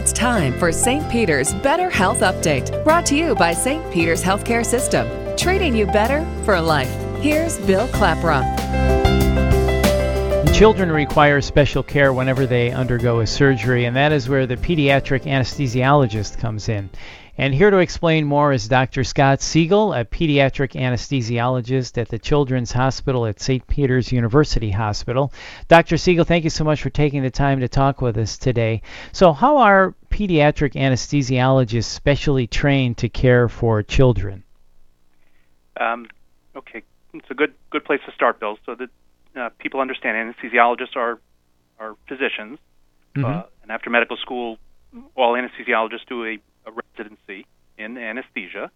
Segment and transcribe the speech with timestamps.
[0.00, 1.06] It's time for St.
[1.10, 3.92] Peter's Better Health Update, brought to you by St.
[3.92, 6.90] Peter's Healthcare System, treating you better for life.
[7.20, 8.46] Here's Bill Klaproth.
[10.54, 15.24] Children require special care whenever they undergo a surgery, and that is where the pediatric
[15.24, 16.88] anesthesiologist comes in.
[17.38, 19.04] And here to explain more is Dr.
[19.04, 23.66] Scott Siegel, a pediatric anesthesiologist at the Children's Hospital at St.
[23.66, 25.32] Peter's University Hospital.
[25.68, 25.96] Dr.
[25.96, 28.82] Siegel, thank you so much for taking the time to talk with us today.
[29.12, 34.44] So, how are pediatric anesthesiologists specially trained to care for children?
[35.80, 36.08] Um,
[36.56, 36.82] okay,
[37.14, 38.90] it's a good good place to start, Bill, so that
[39.36, 41.20] uh, people understand anesthesiologists are
[41.78, 42.58] are physicians,
[43.14, 43.24] mm-hmm.
[43.24, 44.58] uh, and after medical school,
[45.14, 46.38] all anesthesiologists do a a
[46.98, 47.46] residency
[47.78, 48.70] in anesthesia,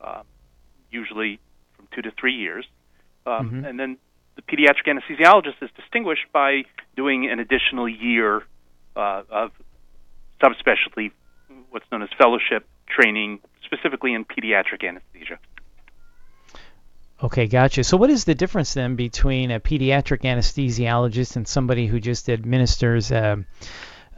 [0.00, 0.22] uh,
[0.90, 1.38] usually
[1.76, 2.66] from two to three years.
[3.26, 3.64] Um, mm-hmm.
[3.64, 3.98] And then
[4.36, 6.62] the pediatric anesthesiologist is distinguished by
[6.96, 8.42] doing an additional year
[8.94, 9.50] uh, of
[10.42, 11.12] subspecialty,
[11.70, 15.38] what's known as fellowship training, specifically in pediatric anesthesia.
[17.22, 17.82] Okay, gotcha.
[17.82, 23.10] So, what is the difference then between a pediatric anesthesiologist and somebody who just administers,
[23.10, 23.36] uh,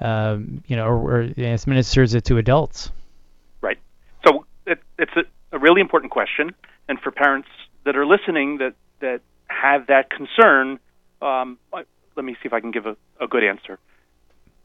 [0.01, 2.91] uh, you know, or, or administers it to adults?
[4.99, 6.55] It, it's a, a really important question,
[6.89, 7.49] and for parents
[7.85, 10.79] that are listening that that have that concern,
[11.23, 13.79] um, let me see if I can give a, a good answer.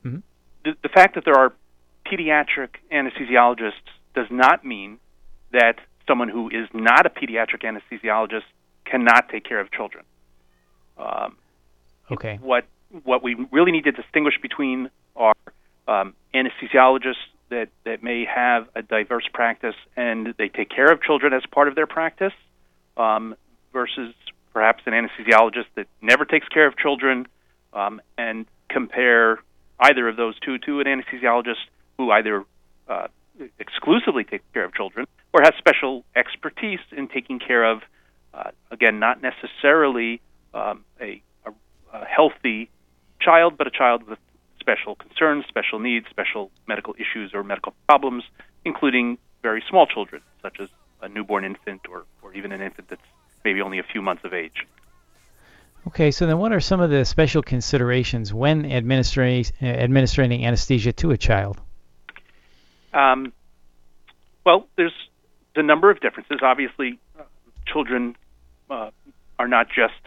[0.04, 0.20] Mm-hmm.
[0.66, 1.54] The, the fact that there are
[2.06, 3.73] pediatric anesthesiologists
[4.16, 5.00] does not mean
[5.52, 5.76] that
[6.08, 8.44] someone who is not a pediatric anesthesiologist
[8.86, 10.04] cannot take care of children.
[10.98, 11.38] Um,
[12.11, 12.39] okay.
[12.42, 12.66] What
[13.04, 15.34] what we really need to distinguish between are
[15.88, 17.16] um, anesthesiologists
[17.53, 21.67] that, that may have a diverse practice and they take care of children as part
[21.67, 22.33] of their practice
[22.97, 23.35] um,
[23.71, 24.13] versus
[24.53, 27.27] perhaps an anesthesiologist that never takes care of children
[27.73, 29.39] um, and compare
[29.79, 31.63] either of those two to an anesthesiologist
[31.97, 32.43] who either
[32.87, 33.07] uh,
[33.59, 37.81] exclusively takes care of children or has special expertise in taking care of,
[38.33, 40.21] uh, again, not necessarily
[40.53, 41.52] um, a, a,
[41.93, 42.69] a healthy
[43.19, 44.19] child, but a child with
[44.63, 48.23] special concerns, special needs, special medical issues or medical problems,
[48.63, 50.69] including very small children, such as
[51.01, 53.09] a newborn infant or, or even an infant that's
[53.43, 54.65] maybe only a few months of age.
[55.87, 61.11] Okay, so then what are some of the special considerations when administering, administering anesthesia to
[61.11, 61.59] a child?
[62.93, 63.33] Um,
[64.45, 64.93] well, there's
[65.57, 66.39] a number of differences.
[66.41, 67.23] Obviously, uh,
[67.67, 68.15] children
[68.69, 68.91] uh,
[69.37, 69.99] are not just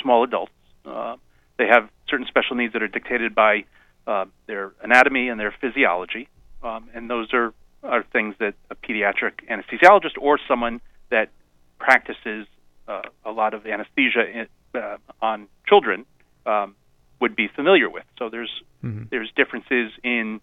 [0.00, 0.52] small adults.
[0.84, 1.14] Uh,
[1.58, 3.64] they have certain special needs that are dictated by
[4.10, 6.28] uh, their anatomy and their physiology,
[6.62, 11.30] um, and those are are things that a pediatric anesthesiologist or someone that
[11.78, 12.46] practices
[12.88, 14.46] uh, a lot of anesthesia in,
[14.78, 16.04] uh, on children
[16.44, 16.74] um,
[17.20, 18.04] would be familiar with.
[18.18, 18.50] So there's
[18.84, 19.04] mm-hmm.
[19.10, 20.40] there's differences in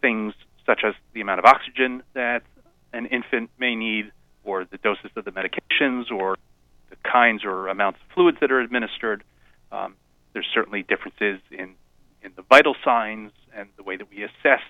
[0.00, 0.34] things
[0.66, 2.42] such as the amount of oxygen that
[2.92, 4.12] an infant may need,
[4.44, 6.36] or the doses of the medications, or
[6.90, 9.24] the kinds or amounts of fluids that are administered.
[9.72, 9.94] Um,
[10.32, 11.74] there's certainly differences in
[12.22, 14.62] in the vital signs and the way that we assess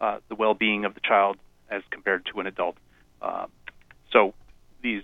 [0.00, 1.36] uh, the well-being of the child
[1.70, 2.76] as compared to an adult.
[3.22, 3.50] Um,
[4.12, 4.34] so
[4.82, 5.02] these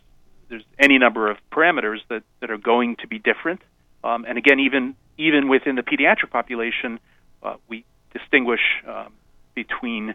[0.49, 3.63] there's any number of parameters that, that are going to be different.
[4.05, 7.01] Um, and again, even even within the pediatric population,
[7.43, 9.13] uh, we distinguish um,
[9.55, 10.15] between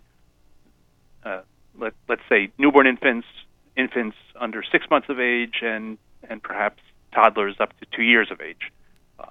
[1.24, 1.42] uh,
[1.80, 3.28] let, let's say newborn infants,
[3.76, 5.98] infants under six months of age, and
[6.30, 6.82] and perhaps
[7.14, 8.72] toddlers up to two years of age.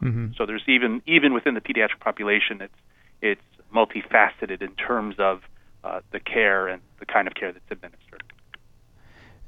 [0.03, 0.33] Mm-hmm.
[0.37, 2.75] So there's even even within the pediatric population, it's
[3.23, 3.43] it's
[3.75, 5.43] multifaceted in terms of
[5.85, 8.23] uh, the care and the kind of care that's administered.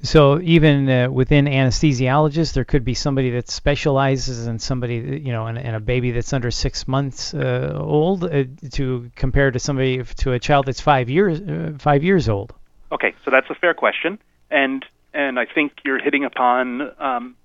[0.03, 5.47] So even uh, within anesthesiologists, there could be somebody that specializes in somebody, you know,
[5.47, 10.33] and, a baby that's under six months uh, old, uh, to compare to somebody to
[10.33, 12.55] a child that's five years uh, five years old.
[12.93, 14.21] Okay, so that's a fair question,
[14.51, 17.37] and and I think you're hitting upon um,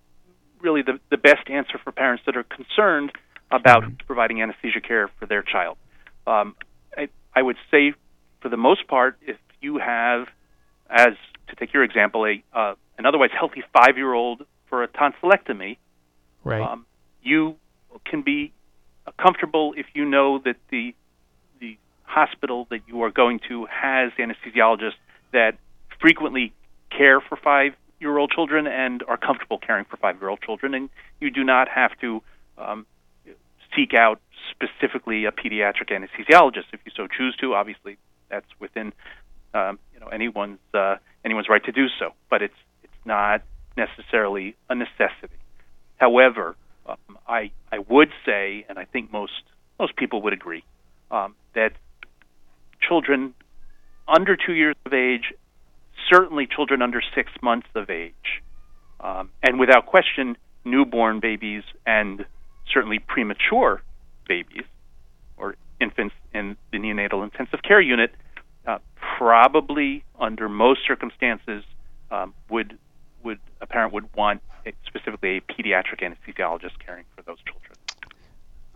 [0.64, 3.12] really the, the best answer for parents that are concerned
[3.52, 3.96] about mm-hmm.
[4.08, 5.78] providing anesthesia care for their child.
[6.26, 6.56] Um,
[6.98, 7.94] I, I would say,
[8.42, 10.28] for the most part, if you have,
[10.90, 11.14] as
[11.50, 15.78] to take your example, a uh, an otherwise healthy five year old for a tonsillectomy,
[16.44, 16.62] right.
[16.62, 16.86] um,
[17.22, 17.56] you
[18.06, 18.54] can be
[19.18, 20.96] comfortable if you know that the
[21.60, 24.94] the hospital that you are going to has anesthesiologists
[25.32, 25.58] that
[26.00, 26.54] frequently
[26.90, 30.74] care for five year old children and are comfortable caring for five year old children,
[30.74, 30.90] and
[31.20, 32.22] you do not have to
[32.58, 32.86] um,
[33.76, 34.22] seek out
[34.52, 37.56] specifically a pediatric anesthesiologist if you so choose to.
[37.56, 37.98] Obviously,
[38.30, 38.94] that's within
[39.54, 40.96] um, you know anyone's uh,
[41.26, 42.54] anyone's right to do so, but it's
[42.84, 43.42] it's not
[43.76, 45.40] necessarily a necessity.
[45.98, 46.56] However,
[46.86, 49.44] um, I I would say, and I think most
[49.80, 50.64] most people would agree,
[51.12, 51.74] um, that
[52.88, 53.34] children
[54.08, 55.34] under two years of age,
[56.10, 58.42] certainly children under six months of age,
[59.00, 62.26] um, and without question, newborn babies and
[62.72, 63.82] certainly premature
[64.28, 64.64] babies
[65.38, 68.16] or infants in the neonatal intensive care unit
[68.66, 68.80] uh,
[69.18, 71.64] probably under most circumstances
[72.12, 72.78] um, would
[73.24, 77.06] would a parent would want a, specifically a pediatric anesthesiologist caring.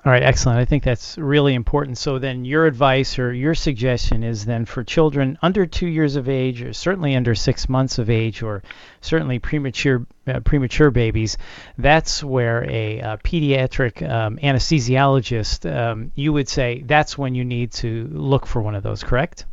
[0.05, 0.59] All right, excellent.
[0.59, 1.97] I think that's really important.
[1.97, 6.29] So then your advice or your suggestion is then for children under 2 years of
[6.29, 8.63] age or certainly under 6 months of age or
[9.01, 11.37] certainly premature uh, premature babies,
[11.77, 17.71] that's where a, a pediatric um, anesthesiologist um, you would say that's when you need
[17.73, 19.45] to look for one of those, correct?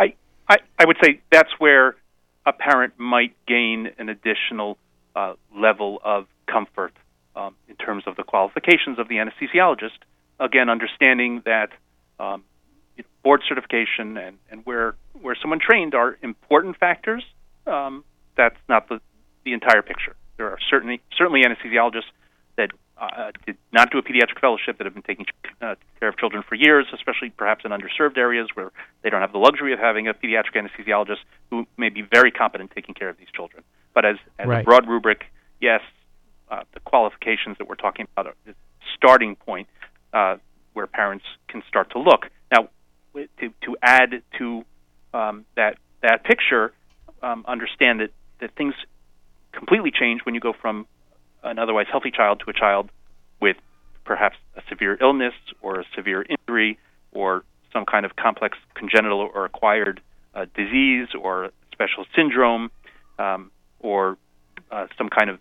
[0.00, 0.14] I
[0.48, 1.94] I, I would say that's where
[2.46, 4.78] a parent might gain an additional
[5.14, 6.94] uh, level of comfort
[7.36, 9.98] um, in terms of the qualifications of the anesthesiologist.
[10.38, 11.70] Again, understanding that
[12.18, 12.44] um,
[13.22, 17.24] board certification and, and where where someone trained are important factors.
[17.66, 18.04] Um,
[18.36, 19.00] that's not the
[19.44, 20.16] the entire picture.
[20.36, 22.10] There are certainly certainly anesthesiologists
[22.56, 25.26] that uh, did not do a pediatric fellowship that have been taking
[25.62, 28.70] uh, care of children for years, especially perhaps in underserved areas where
[29.02, 32.70] they don't have the luxury of having a pediatric anesthesiologist who may be very competent
[32.74, 33.62] taking care of these children.
[33.94, 34.60] But as, as right.
[34.60, 35.24] a broad rubric,
[35.60, 35.80] yes,
[36.50, 38.54] uh, the qualifications that we're talking about are the
[38.96, 39.68] starting point
[40.12, 40.36] uh,
[40.72, 42.26] where parents can start to look.
[42.52, 42.68] Now,
[43.14, 44.64] to, to add to
[45.12, 46.72] um, that that picture,
[47.22, 48.10] um, understand that,
[48.40, 48.74] that things
[49.52, 50.86] completely change when you go from
[51.42, 52.90] an otherwise healthy child to a child
[53.40, 53.56] with
[54.04, 56.78] perhaps a severe illness or a severe injury
[57.12, 60.00] or some kind of complex congenital or acquired
[60.34, 62.70] uh, disease or special syndrome
[63.18, 63.50] um,
[63.80, 64.16] or
[64.70, 65.38] uh, some kind of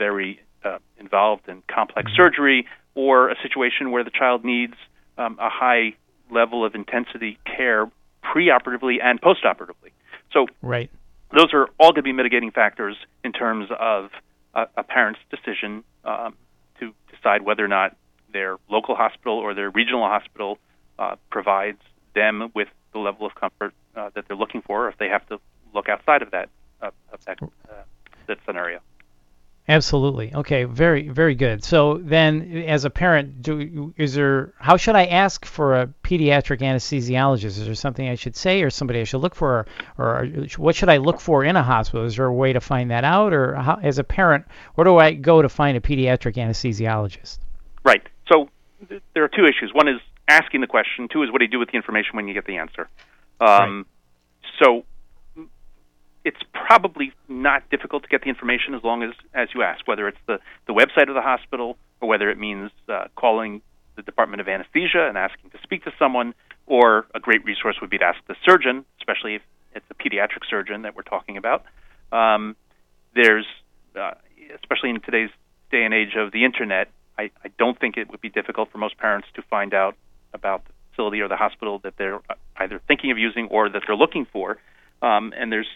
[0.00, 2.22] very uh, involved in complex mm-hmm.
[2.22, 4.74] surgery or a situation where the child needs
[5.18, 5.94] um, a high
[6.30, 7.90] level of intensity care
[8.24, 9.92] preoperatively and postoperatively.
[10.32, 10.90] So, right.
[11.36, 14.10] those are all going to be mitigating factors in terms of
[14.54, 16.34] a, a parent's decision um,
[16.78, 17.96] to decide whether or not
[18.32, 20.58] their local hospital or their regional hospital
[20.98, 21.82] uh, provides
[22.14, 25.26] them with the level of comfort uh, that they're looking for, or if they have
[25.28, 25.38] to
[25.74, 26.48] look outside of that
[26.80, 27.82] uh, of that, uh,
[28.26, 28.80] that scenario.
[29.70, 30.34] Absolutely.
[30.34, 30.64] Okay.
[30.64, 31.62] Very, very good.
[31.62, 34.52] So then, as a parent, do is there?
[34.58, 37.44] How should I ask for a pediatric anesthesiologist?
[37.44, 40.26] Is there something I should say, or somebody I should look for, or, or
[40.56, 42.04] what should I look for in a hospital?
[42.04, 44.44] Is there a way to find that out, or how, as a parent,
[44.74, 47.38] where do I go to find a pediatric anesthesiologist?
[47.84, 48.02] Right.
[48.28, 48.48] So
[48.88, 49.70] th- there are two issues.
[49.72, 51.06] One is asking the question.
[51.08, 52.88] Two is what do you do with the information when you get the answer.
[53.40, 53.84] Um, right.
[54.64, 54.84] So
[56.24, 60.06] it's probably not difficult to get the information as long as as you ask, whether
[60.08, 63.62] it's the the website of the hospital or whether it means uh, calling
[63.96, 66.34] the Department of Anesthesia and asking to speak to someone,
[66.66, 69.42] or a great resource would be to ask the surgeon, especially if
[69.74, 71.64] it's a pediatric surgeon that we're talking about.
[72.12, 72.56] Um,
[73.14, 73.46] there's,
[73.96, 74.12] uh,
[74.54, 75.30] especially in today's
[75.70, 76.88] day and age of the internet,
[77.18, 79.96] I, I don't think it would be difficult for most parents to find out
[80.32, 82.20] about the facility or the hospital that they're
[82.56, 84.58] either thinking of using or that they're looking for.
[85.02, 85.68] Um, and there's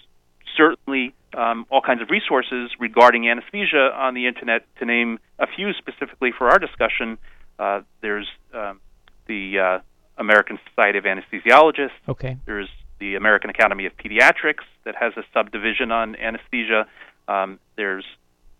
[0.56, 4.67] certainly um, all kinds of resources regarding anesthesia on the internet.
[4.79, 7.19] To name a few specifically for our discussion,
[7.59, 8.81] uh, there's um,
[9.27, 9.79] the uh,
[10.19, 11.91] American Society of Anesthesiologists.
[12.09, 12.37] Okay.
[12.47, 12.69] There's
[13.01, 16.87] the American Academy of Pediatrics that has a subdivision on anesthesia.
[17.27, 18.05] Um, there's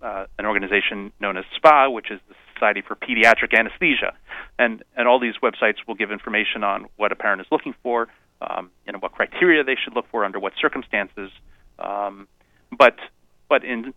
[0.02, 4.14] uh, an organization known as SPA, which is the Society for Pediatric Anesthesia,
[4.58, 8.08] and and all these websites will give information on what a parent is looking for,
[8.40, 11.30] um, and what criteria they should look for under what circumstances.
[11.78, 12.28] Um,
[12.76, 12.96] but
[13.48, 13.94] but in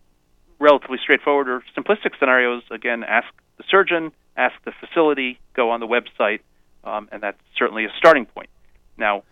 [0.58, 5.86] relatively straightforward or simplistic scenarios, again, ask the surgeon, ask the facility, go on the
[5.86, 6.40] website,
[6.84, 8.48] um, and that's certainly a starting point.
[8.96, 9.22] Now,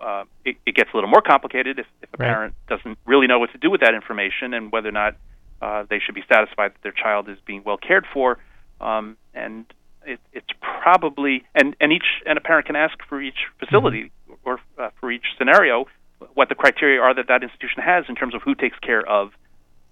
[0.00, 2.28] uh, it, it, gets a little more complicated if, if a right.
[2.28, 5.16] parent doesn't really know what to do with that information and whether or not
[5.60, 8.38] uh, they should be satisfied that their child is being well cared for.
[8.80, 9.66] Um, and
[10.06, 14.34] it, it's probably and and each and a parent can ask for each facility mm-hmm.
[14.44, 15.86] or uh, for each scenario
[16.34, 19.32] what the criteria are that that institution has in terms of who takes care of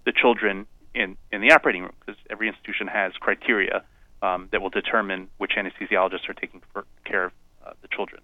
[0.05, 3.83] the children in in the operating room, because every institution has criteria
[4.21, 6.61] um, that will determine which anesthesiologists are taking
[7.05, 7.31] care of
[7.65, 8.21] uh, the children.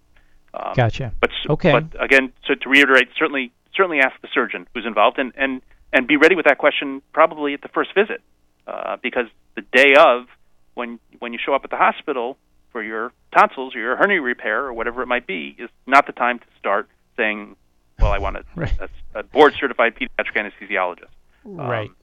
[0.54, 1.14] Um, gotcha.
[1.20, 1.72] But okay.
[1.72, 6.08] But again, so to reiterate, certainly certainly ask the surgeon who's involved, and and and
[6.08, 8.22] be ready with that question probably at the first visit,
[8.68, 10.26] uh, because the day of
[10.74, 12.38] when when you show up at the hospital
[12.72, 16.12] for your tonsils or your hernia repair or whatever it might be is not the
[16.12, 17.56] time to start saying
[18.04, 18.80] well, I want a, right.
[18.80, 21.08] a, a board certified pediatric anesthesiologist.
[21.46, 21.90] Right.
[21.90, 21.96] Um,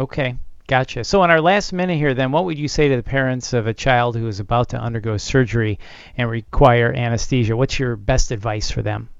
[0.00, 0.36] okay.
[0.66, 1.04] Gotcha.
[1.04, 3.66] So, in our last minute here, then, what would you say to the parents of
[3.66, 5.78] a child who is about to undergo surgery
[6.16, 7.54] and require anesthesia?
[7.54, 9.10] What's your best advice for them?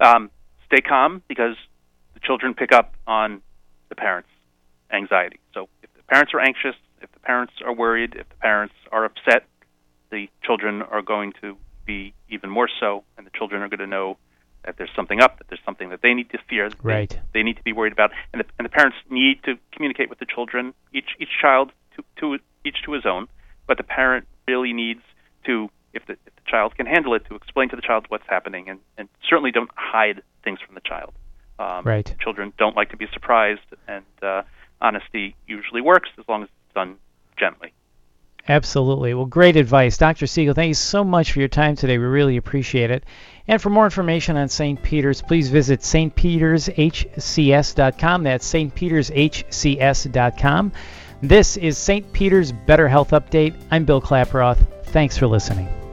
[0.00, 0.30] Um,
[0.66, 1.56] stay calm because
[2.14, 3.42] the children pick up on
[3.90, 4.30] the parents'
[4.90, 5.38] anxiety.
[5.52, 9.04] So if the parents are anxious, if the parents are worried, if the parents are
[9.04, 9.44] upset,
[10.10, 13.86] the children are going to be even more so, and the children are going to
[13.86, 14.16] know
[14.64, 17.10] that there's something up, that there's something that they need to fear, right.
[17.10, 20.08] they, they need to be worried about, and the, and the parents need to communicate
[20.08, 23.28] with the children, each each child to, to each to his own,
[23.66, 25.02] but the parent really needs
[25.44, 28.26] to, if the, if the child can handle it, to explain to the child what's
[28.26, 31.12] happening, and, and certainly don't hide things from the child.
[31.58, 32.14] Um, right.
[32.20, 34.42] Children don't like to be surprised, and uh,
[34.80, 36.96] honesty usually works as long as it's done
[37.38, 37.72] gently.
[38.46, 39.14] Absolutely.
[39.14, 39.96] Well, great advice.
[39.96, 40.26] Dr.
[40.26, 41.96] Siegel, thank you so much for your time today.
[41.96, 43.04] We really appreciate it.
[43.48, 44.82] And for more information on St.
[44.82, 48.22] Peter's, please visit stpetershcs.com.
[48.22, 50.72] That's stpetershcs.com.
[51.22, 52.12] This is St.
[52.12, 53.54] Peter's Better Health Update.
[53.70, 54.58] I'm Bill Klaproth.
[54.86, 55.83] Thanks for listening.